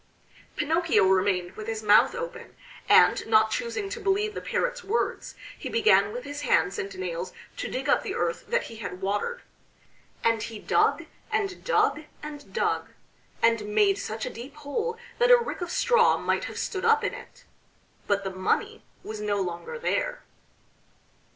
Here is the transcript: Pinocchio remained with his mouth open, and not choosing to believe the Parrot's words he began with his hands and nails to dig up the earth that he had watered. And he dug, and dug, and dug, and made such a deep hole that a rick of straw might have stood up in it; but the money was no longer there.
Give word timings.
Pinocchio 0.55 1.05
remained 1.05 1.51
with 1.55 1.67
his 1.67 1.83
mouth 1.83 2.15
open, 2.15 2.55
and 2.89 3.23
not 3.27 3.51
choosing 3.51 3.87
to 3.89 3.99
believe 3.99 4.33
the 4.33 4.41
Parrot's 4.41 4.83
words 4.83 5.35
he 5.55 5.69
began 5.69 6.11
with 6.11 6.23
his 6.23 6.41
hands 6.41 6.79
and 6.79 6.97
nails 6.97 7.33
to 7.57 7.67
dig 7.69 7.87
up 7.87 8.01
the 8.01 8.15
earth 8.15 8.47
that 8.47 8.63
he 8.63 8.77
had 8.77 8.99
watered. 9.01 9.43
And 10.23 10.41
he 10.41 10.57
dug, 10.57 11.05
and 11.31 11.63
dug, 11.63 12.05
and 12.23 12.51
dug, 12.51 12.89
and 13.43 13.67
made 13.75 13.99
such 13.99 14.25
a 14.25 14.31
deep 14.31 14.55
hole 14.55 14.97
that 15.19 15.29
a 15.29 15.37
rick 15.37 15.61
of 15.61 15.69
straw 15.69 16.17
might 16.17 16.45
have 16.45 16.57
stood 16.57 16.83
up 16.83 17.03
in 17.03 17.13
it; 17.13 17.45
but 18.07 18.23
the 18.23 18.31
money 18.31 18.83
was 19.03 19.21
no 19.21 19.39
longer 19.39 19.77
there. 19.77 20.23